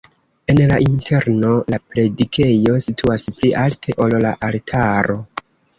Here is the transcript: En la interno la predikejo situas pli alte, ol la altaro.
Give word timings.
En 0.53 0.61
la 0.71 0.79
interno 0.85 1.51
la 1.73 1.79
predikejo 1.91 2.81
situas 2.89 3.29
pli 3.39 3.55
alte, 3.69 3.99
ol 4.07 4.21
la 4.27 4.35
altaro. 4.51 5.21